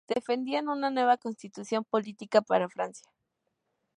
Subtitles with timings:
[0.07, 3.07] Defendían una nueva Constitución política para Francia.